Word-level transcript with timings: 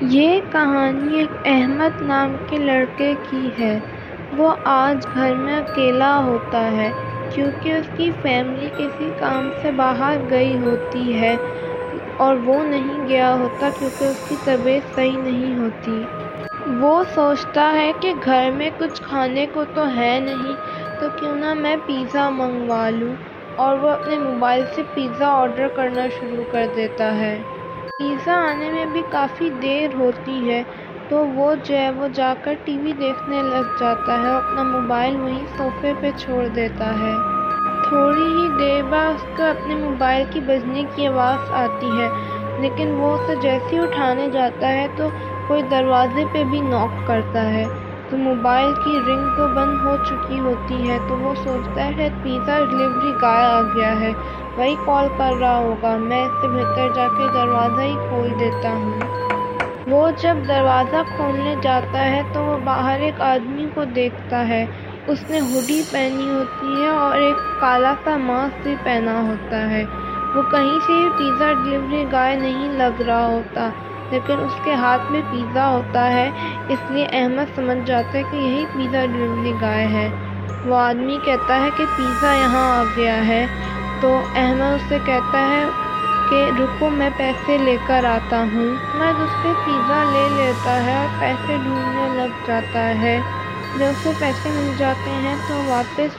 یہ 0.00 0.40
کہانی 0.50 1.18
ایک 1.18 1.30
احمد 1.44 2.00
نام 2.02 2.36
کے 2.46 2.58
لڑکے 2.58 3.14
کی 3.22 3.50
ہے۔ 3.58 3.78
وہ 4.32 4.50
آج 4.70 5.06
گھر 5.14 5.34
میں 5.36 5.56
اکیلا 5.56 6.16
ہوتا 6.18 6.70
ہے، 6.70 6.90
کیونکہ 7.28 7.72
اس 7.72 7.90
کی 7.96 8.10
فیملی 8.22 8.68
کسی 8.76 9.10
کام 9.16 9.50
سے 9.56 9.70
باہر 9.72 10.16
گئی 10.30 10.58
ہوتی 10.58 11.14
ہے 11.14 11.36
اور 12.16 12.36
وہ 12.44 12.64
نہیں 12.64 13.06
گیا 13.06 13.34
ہوتا 13.34 13.70
کیونکہ 13.78 14.04
اس 14.04 14.24
کی 14.28 14.36
طبیعت 14.44 14.94
صحیح 14.94 15.18
نہیں 15.18 15.56
ہوتی۔ 15.56 15.98
وہ 16.80 16.92
سوچتا 17.14 17.72
ہے 17.72 17.92
کہ 18.00 18.12
گھر 18.24 18.50
میں 18.50 18.70
کچھ 18.76 19.02
کھانے 19.02 19.46
کو 19.52 19.64
تو 19.74 19.96
ہے 19.96 20.18
نہیں، 20.20 20.54
تو 20.98 21.08
کیوں 21.16 21.36
نہ 21.36 21.54
میں 21.54 21.76
پیزا 21.86 22.28
منگوا 22.30 22.88
لوں۔ 22.90 23.14
اور 23.56 23.76
وہ 23.76 23.88
اپنے 23.88 24.18
موبائل 24.18 24.64
سے 24.74 24.82
پیزا 24.94 25.28
آرڈر 25.34 25.68
کرنا 25.68 26.08
شروع 26.10 26.44
کر 26.50 26.66
دیتا 26.76 27.16
ہے۔ 27.16 27.34
پیزا 27.98 28.34
آنے 28.42 28.70
میں 28.70 28.84
بھی 28.86 29.02
کافی 29.10 29.48
دیر 29.62 29.94
ہوتی 29.94 30.50
ہے، 30.50 30.62
تو 31.10 31.26
وہ 31.28 31.54
جو 31.64 31.76
ہے 31.76 31.90
وہ 31.90 32.08
جا 32.14 32.32
کر 32.42 32.54
ٹی 32.64 32.78
وی 32.78 32.92
دیکھنے 32.98 33.42
لگ 33.42 33.78
جاتا 33.78 34.18
ہے 34.18 34.28
اور 34.28 34.42
اپنا 34.42 34.62
موبائل 34.64 35.20
وہیں 35.20 35.46
صوفے 35.56 35.92
پہ 36.00 36.10
چھوڑ 36.18 36.46
دیتا 36.48 36.92
ہے۔ 36.98 37.14
تھوڑی 37.82 38.26
ہی 38.32 38.48
دیر 38.58 38.82
بعد 38.82 39.14
اس 39.14 39.24
کو 39.36 39.42
اپنے 39.44 39.74
موبائل 39.76 40.24
کی 40.30 40.40
بجنے 40.40 40.84
کی 40.94 41.06
آواز 41.06 41.50
آتی 41.56 41.90
ہے، 41.98 42.08
لیکن 42.58 42.94
وہ 42.94 43.12
اسے 43.14 43.34
جیسے 43.42 43.76
ہی 43.76 43.82
اٹھانے 43.82 44.28
جاتا 44.30 44.72
ہے 44.72 44.86
تو 44.96 45.08
کوئی 45.48 45.62
دروازے 45.70 46.24
پہ 46.32 46.44
بھی 46.44 46.60
نوک 46.60 47.06
کرتا 47.06 47.50
ہے۔ 47.50 47.64
تو 48.10 48.16
موبائل 48.16 48.72
کی 48.84 48.98
رنگ 49.06 49.28
تو 49.36 49.46
بند 49.48 49.76
ہو 49.84 49.96
چکی 50.04 50.38
ہوتی 50.38 50.90
ہے، 50.90 50.98
تو 51.08 51.16
وہ 51.16 51.34
سوچتا 51.34 51.86
ہے 51.96 52.08
پیزا 52.22 52.58
ڈلیوری 52.70 53.12
گائے 53.22 53.46
آ 53.46 53.60
گیا 53.74 54.00
ہے۔ 54.00 54.12
وہی 54.56 54.74
کال 54.86 55.08
کر 55.18 55.32
رہا 55.40 55.56
ہوگا۔ 55.58 55.96
میں 56.00 56.24
اس 56.24 56.32
سے 56.40 56.48
بہتر 56.48 56.88
جا 56.94 57.08
کے 57.18 57.28
دروازہ 57.34 57.80
ہی 57.80 57.94
کھول 58.08 58.40
دیتا 58.40 58.70
ہوں۔ 58.70 59.00
وہ 59.86 60.10
جب 60.18 60.36
دروازہ 60.48 61.02
کھولنے 61.16 61.54
جاتا 61.62 62.04
ہے 62.04 62.22
تو 62.32 62.44
وہ 62.44 62.58
باہر 62.64 63.00
ایک 63.00 63.20
آدمی 63.20 63.66
کو 63.74 63.84
دیکھتا 63.94 64.48
ہے۔ 64.48 64.64
اس 65.06 65.30
نے 65.30 65.40
ہوڈی 65.40 65.82
پہنی 65.90 66.30
ہوتی 66.30 66.82
ہے 66.82 66.88
اور 66.88 67.18
ایک 67.18 67.60
کالا 67.60 67.94
سا 68.04 68.16
ماسک 68.16 68.62
بھی 68.62 68.74
پہنا 68.84 69.20
ہوتا 69.20 69.70
ہے۔ 69.70 69.84
وہ 70.34 70.42
کہیں 70.50 70.78
سے 70.86 71.08
پیزا 71.18 71.52
ڈلیوری 71.52 72.04
گائے 72.12 72.36
نہیں 72.36 72.68
لگ 72.78 73.02
رہا 73.02 73.26
ہوتا۔ 73.26 73.70
لیکن 74.10 74.40
اس 74.40 74.54
کے 74.64 74.74
ہاتھ 74.74 75.12
میں 75.12 75.22
پیزا 75.30 75.68
ہوتا 75.68 76.12
ہے، 76.12 76.30
اس 76.68 76.78
لیے 76.90 77.06
احمد 77.12 77.56
سمجھ 77.56 77.86
جاتا 77.86 78.18
ہے 78.18 78.22
کہ 78.30 78.36
یہی 78.36 78.64
پیزا 78.72 79.06
ڈلیوری 79.06 79.52
گائے 79.60 79.86
ہے۔ 79.86 80.08
وہ 80.64 80.76
آدمی 80.76 81.18
کہتا 81.24 81.60
ہے 81.60 81.68
کہ 81.76 81.84
پیزا 81.96 82.32
یہاں 82.32 82.78
آ 82.78 82.84
گیا 82.96 83.26
ہے۔ 83.26 83.46
تو 84.00 84.20
احمد 84.36 84.74
اس 84.74 84.82
سے 84.88 84.98
کہتا 85.06 85.48
ہے 85.48 85.64
کہ 86.30 86.62
رکو، 86.62 86.90
میں 86.90 87.10
پیسے 87.16 87.58
لے 87.58 87.76
کر 87.86 88.04
آتا 88.04 88.36
ہوں۔ 88.36 88.68
احمد 88.68 89.22
اس 89.22 89.30
سے 89.42 89.52
پیزا 89.66 90.04
لے 90.12 90.28
لیتا 90.36 90.84
ہے 90.84 90.94
اور 90.96 91.20
پیسے 91.20 91.56
ڈھونڈنے 91.64 92.08
لگ 92.14 92.46
جاتا 92.46 92.88
ہے۔ 92.88 93.20
جب 93.78 93.86
اسے 93.86 94.10
پیسے 94.18 94.48
مل 94.48 94.72
جاتے 94.78 95.10
ہیں 95.10 95.34
تو 95.48 95.54
واپس 95.66 96.10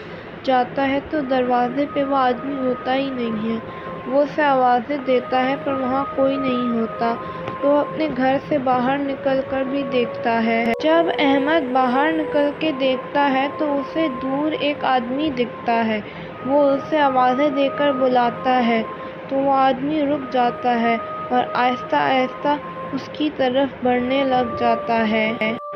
جاتا 0.44 0.88
ہے 0.88 1.00
تو 1.10 1.20
دروازے 1.20 1.86
پہ 1.94 2.04
وہ 2.04 2.16
آدمی 2.16 2.68
ہوتا 2.68 2.96
ہی 2.96 3.10
نہیں 3.10 3.50
ہے۔ 3.50 3.81
وہ 4.06 4.22
اسے 4.24 4.42
آوازیں 4.44 4.98
دیتا 4.98 5.44
ہے 5.46 5.56
پر 5.64 5.74
وہاں 5.74 6.04
کوئی 6.16 6.38
نہیں 6.38 6.70
ہوتا۔ 6.72 7.14
تو 7.62 7.68
وہ 7.68 7.80
اپنے 7.80 8.08
گھر 8.18 8.38
سے 8.48 8.58
باہر 8.60 8.98
نکل 9.00 9.42
کر 9.50 9.64
بھی 9.64 9.84
دیکھتا 9.92 10.44
ہے۔ 10.46 10.64
جب 10.84 11.06
احمد 11.20 11.72
باہر 11.72 12.12
نکل 12.14 12.50
کے 12.60 12.72
دیکھتا 12.80 13.30
ہے 13.34 13.48
تو 13.58 13.80
اسے 13.80 14.08
دور 14.22 14.52
ایک 14.60 14.84
آدمی 14.86 15.30
دکھتا 15.38 15.86
ہے۔ 15.88 16.00
وہ 16.46 16.62
اسے 16.70 17.00
آوازیں 17.02 17.50
دے 17.50 17.70
کر 17.78 17.92
بلاتا 18.00 18.66
ہے۔ 18.68 18.82
تو 19.30 19.36
وہ 19.38 19.54
آدمی 19.56 20.02
رک 20.06 20.32
جاتا 20.32 20.80
ہے 20.82 20.96
اور 21.30 21.44
آہستہ 21.56 21.96
آہستہ 21.96 22.56
اس 22.92 23.10
کی 23.14 23.30
طرف 23.38 23.84
بڑھنے 23.84 24.24
لگ 24.24 24.56
جاتا 24.60 25.10
ہے۔ 25.10 25.28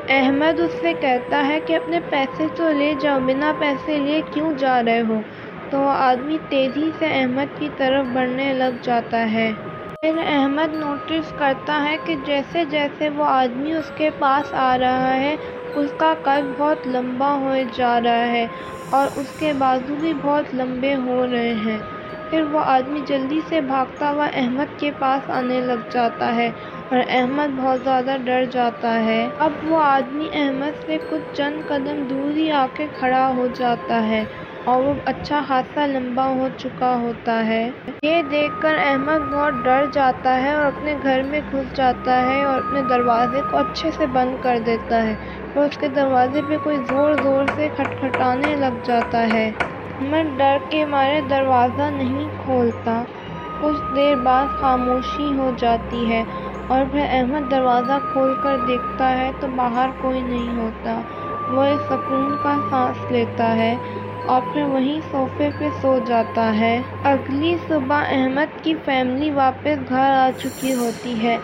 احمد 0.09 0.59
اس 0.59 0.71
سے 0.81 0.93
کہتا 1.01 1.47
ہے 1.47 1.59
کہ 1.65 1.75
اپنے 1.75 1.99
پیسے 2.09 2.47
تو 2.55 2.71
لے 2.71 2.93
جاؤ، 2.99 3.19
بنا 3.19 3.53
پیسے 3.59 3.97
لیے 3.99 4.21
کیوں 4.33 4.53
جا 4.57 4.81
رہے 4.85 5.01
ہو؟ 5.09 5.19
تو 5.75 5.81
وہ 5.81 5.91
آدمی 6.01 6.37
تیزی 6.49 6.89
سے 6.99 7.05
احمد 7.13 7.55
کی 7.55 7.69
طرف 7.77 8.05
بڑھنے 8.09 8.51
لگ 8.53 8.75
جاتا 8.81 9.19
ہے۔ 9.31 9.47
پھر 10.03 10.17
احمد 10.25 10.73
نوٹس 10.73 11.31
کرتا 11.33 11.81
ہے 11.83 11.97
کہ 11.99 12.15
جیسے 12.25 12.63
جیسے 12.65 13.09
وہ 13.11 13.25
آدمی 13.29 13.71
اس 13.73 13.89
کے 13.91 14.09
پاس 14.19 14.53
آ 14.59 14.77
رہا 14.77 15.15
ہے، 15.15 15.35
اس 15.75 15.91
کا 15.93 16.13
قد 16.23 16.53
بہت 16.57 16.87
لمبا 16.87 17.33
ہوئے 17.37 17.63
جا 17.73 17.99
رہا 18.01 18.27
ہے 18.27 18.45
اور 18.91 19.07
اس 19.15 19.33
کے 19.33 19.51
بازو 19.55 19.95
بھی 19.97 20.13
بہت 20.21 20.53
لمبے 20.53 20.93
ہو 20.99 21.25
رہے 21.27 21.53
ہیں۔ 21.57 21.79
پھر 22.31 22.43
وہ 22.51 22.59
آدمی 22.67 23.01
جلدی 23.07 23.41
سے 23.49 23.61
بھاگتا 23.63 24.11
ہوا 24.11 24.27
احمد 24.35 24.77
کے 24.77 24.91
پاس 24.99 25.29
آنے 25.31 25.59
لگ 25.61 25.83
جاتا 25.89 26.33
ہے 26.35 26.47
اور 26.91 26.99
احمد 27.09 27.57
بہت 27.57 27.83
زیادہ 27.83 28.15
ڈر 28.23 28.45
جاتا 28.51 28.93
ہے۔ 29.03 29.19
اب 29.39 29.63
وہ 29.63 29.81
آدمی 29.83 30.27
احمد 30.35 30.81
سے 30.81 30.97
کچھ 31.07 31.23
چند 31.33 31.61
قدم 31.67 32.03
دور 32.05 32.33
ہی 32.33 32.49
آ 32.53 32.65
کے 32.73 32.87
کھڑا 32.93 33.27
ہو 33.31 33.47
جاتا 33.55 34.05
ہے۔ 34.07 34.23
اور 34.65 34.83
وہ 34.83 34.93
اچھا 35.05 35.41
خاصا 35.47 35.85
لمبا 35.87 36.25
ہو 36.29 36.47
چکا 36.57 36.95
ہوتا 36.95 37.45
ہے۔ 37.45 37.63
یہ 38.03 38.21
دیکھ 38.29 38.53
کر 38.59 38.75
احمد 38.79 39.27
بہت 39.31 39.63
ڈر 39.63 39.85
جاتا 39.93 40.35
ہے 40.35 40.53
اور 40.53 40.65
اپنے 40.65 40.95
گھر 41.03 41.21
میں 41.23 41.41
گھس 41.43 41.75
جاتا 41.75 42.21
ہے 42.21 42.43
اور 42.43 42.57
اپنے 42.57 42.81
دروازے 42.89 43.41
کو 43.41 43.57
اچھے 43.57 43.91
سے 43.91 44.05
بند 44.13 44.35
کر 44.41 44.59
دیتا 44.65 45.01
ہے 45.03 45.13
اور 45.53 45.65
اس 45.65 45.77
کے 45.77 45.87
دروازے 45.91 46.41
پہ 46.41 46.57
کوئی 46.57 46.77
زور 46.89 47.13
زور 47.17 47.45
سے 47.55 47.67
کھٹکھٹانے 47.75 48.55
لگ 48.55 48.81
جاتا 48.83 49.21
ہے۔ 49.27 49.47
احمد 49.99 50.37
ڈر 50.37 50.57
کے 50.69 50.85
مارے 50.87 51.19
دروازہ 51.29 51.89
نہیں 51.91 52.27
کھولتا۔ 52.37 53.01
کچھ 53.57 53.95
دیر 53.95 54.15
بعد 54.23 54.47
خاموشی 54.51 55.31
ہو 55.37 55.51
جاتی 55.57 56.09
ہے 56.09 56.23
اور 56.67 56.85
پھر 56.91 57.05
احمد 57.09 57.49
دروازہ 57.51 57.99
کھول 58.05 58.33
کر 58.35 58.57
دیکھتا 58.67 59.17
ہے 59.17 59.31
تو 59.39 59.47
باہر 59.55 59.89
کوئی 59.97 60.21
نہیں 60.21 60.57
ہوتا۔ 60.57 60.99
وہ 61.47 61.63
ایک 61.63 61.81
سکون 61.83 62.35
کا 62.43 62.55
سانس 62.69 63.11
لیتا 63.11 63.55
ہے۔ 63.55 63.75
اور 64.25 64.41
پھر 64.51 64.63
وہیں 64.63 65.01
صوفے 65.11 65.49
پہ 65.57 65.69
سو 65.81 65.97
جاتا 66.05 66.45
ہے۔ 66.57 66.75
اگلی 67.03 67.55
صبح 67.67 68.03
احمد 68.09 68.63
کی 68.63 68.73
فیملی 68.85 69.31
واپس 69.31 69.89
گھر 69.89 70.11
آ 70.15 70.29
چکی 70.37 70.73
ہوتی 70.73 71.21
ہے۔ 71.23 71.37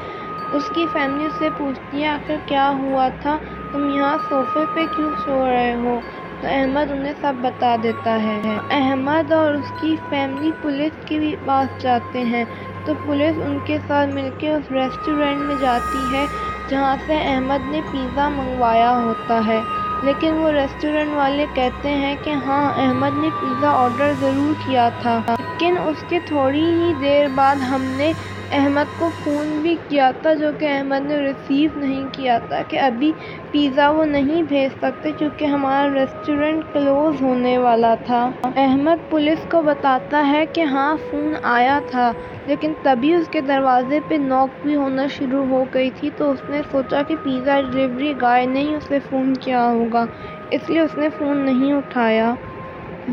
اس 0.52 0.70
کی 0.70 0.86
فیملی 0.92 1.26
اس 1.26 1.38
سے 1.38 1.50
پوچھتی 1.58 2.02
ہے 2.02 2.08
آخر 2.08 2.36
کیا 2.46 2.70
ہوا 2.78 3.08
تھا؟ 3.22 3.38
تم 3.72 3.90
یہاں 3.90 4.18
صوفے 4.30 4.66
پہ 4.74 4.86
کیوں 4.96 5.12
سو 5.18 5.46
رہے 5.46 5.74
ہو؟ 5.76 6.00
تو 6.42 6.48
احمد 6.48 6.92
انہیں 6.92 7.14
سب 7.22 7.34
بتا 7.42 7.76
دیتا 7.84 8.22
ہے۔ 8.24 8.40
احمد 8.70 9.32
اور 9.32 9.54
اس 9.54 9.72
کی 9.80 9.96
فیملی 10.10 10.52
پولیس 10.62 11.06
کے 11.06 11.18
پاس 11.46 11.82
جاتے 11.82 12.24
ہیں۔ 12.26 12.44
تو 12.86 12.94
پولیس 13.04 13.36
ان 13.46 13.60
کے 13.66 13.78
ساتھ 13.88 14.10
مل 14.10 14.30
کے 14.38 14.54
اس 14.54 14.72
ریسٹورینٹ 14.72 15.42
میں 15.42 15.56
جاتی 15.56 16.12
ہے، 16.12 16.26
جہاں 16.68 16.96
سے 17.06 17.18
احمد 17.24 17.66
نے 17.66 17.82
پیزا 17.92 18.30
منگوایا 18.30 18.92
ہوتا 18.98 19.40
ہے۔ 19.48 19.62
لیکن 20.02 20.34
وہ 20.34 20.52
ریسٹورینٹ 20.52 21.14
والے 21.14 21.46
کہتے 21.56 21.90
ہیں 21.96 22.16
کہ 22.18 22.34
ہاں 22.46 22.62
احمد 22.78 23.18
نے 23.18 23.30
پیزا 23.40 23.72
آرڈر 23.76 24.14
ضرور 24.20 24.56
کیا 24.60 24.88
تھا، 24.98 25.16
لیکن 25.30 25.78
اس 25.80 26.04
کے 26.06 26.20
تھوڑی 26.26 26.64
ہی 26.72 26.94
دیر 27.00 27.28
بعد 27.36 27.64
ہم 27.70 27.84
نے 27.94 28.12
احمد 28.54 28.98
کو 29.00 29.10
فون 29.24 29.48
بھی 29.62 29.76
کیا 29.90 30.10
تھا 30.22 30.34
جو 30.34 30.50
کہ 30.60 30.66
احمد 30.66 31.06
نے 31.06 31.18
ریسیو 31.18 31.70
نہیں 31.76 32.06
کیا 32.14 32.38
تھا 32.48 32.62
کہ 32.70 32.80
ابھی 32.80 33.12
پیزا 33.52 33.90
وہ 33.90 34.06
نہیں 34.06 34.42
بھیج 34.44 34.72
سکتے 34.82 35.12
کیونکہ 35.18 35.46
ہمارا 35.46 35.88
ریسٹورینٹ 35.94 36.64
کلوز 36.74 37.22
ہونے 37.22 37.58
والا 37.58 37.94
تھا۔ 38.06 38.20
احمد 38.56 39.10
پولیس 39.10 39.46
کو 39.52 39.62
بتاتا 39.62 40.28
ہے 40.28 40.46
کہ 40.54 40.64
ہاں 40.72 40.96
فون 41.10 41.34
آیا 41.52 41.80
تھا، 41.90 42.12
لیکن 42.48 42.74
تبھی 42.84 43.14
اس 43.14 43.28
کے 43.32 43.42
دروازے 43.42 44.00
پہ 44.08 44.16
نوک 44.20 44.62
بھی 44.64 44.76
ہونا 44.76 45.08
شروع 45.18 45.46
ہو 45.46 45.64
گئی 45.74 45.90
تھی 46.00 46.10
تو 46.18 46.32
اس 46.32 46.42
نے 46.50 46.62
سوچا 46.72 47.02
کہ 47.08 47.16
پیزا 47.24 47.60
ڈلیوری 47.62 48.14
گائے 48.22 48.46
نے 48.46 48.62
ہی 48.62 48.76
اسے 48.76 49.00
فون 49.10 49.34
کیا 49.42 49.68
ہوگا، 49.70 50.06
اس 50.52 50.70
لیے 50.70 50.80
اس 50.80 50.98
نے 50.98 51.10
فون 51.18 51.38
نہیں 51.46 51.74
اٹھایا۔ 51.74 52.34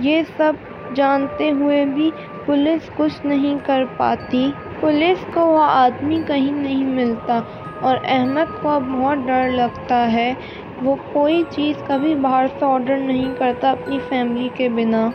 یہ 0.02 0.22
سب 0.36 0.52
جانتے 0.94 1.50
ہوئے 1.50 1.85
بھی 1.85 2.11
پولیس 2.46 2.90
کچھ 2.96 3.26
نہیں 3.26 3.58
کر 3.67 3.85
پاتی۔ 3.96 4.50
پولیس 4.81 5.25
کو 5.35 5.46
وہ 5.46 5.62
آدمی 5.62 6.20
کہیں 6.26 6.52
نہیں 6.52 6.85
ملتا 6.85 7.40
اور 7.81 7.96
احمد 8.05 8.62
کو 8.62 8.69
اب 8.69 8.82
بہت 8.82 9.26
ڈر 9.26 9.50
لگتا 9.50 10.12
ہے۔ 10.12 10.32
وہ 10.82 10.96
کوئی 11.12 11.43
چیز 11.50 11.76
کبھی 11.87 12.14
باہر 12.14 12.46
سے 12.58 12.64
آرڈر 12.64 12.96
نہیں 12.96 13.35
کرتا 13.38 13.70
اپنی 13.70 13.99
فیملی 14.08 14.49
کے 14.55 14.69
بنا۔ 14.69 15.11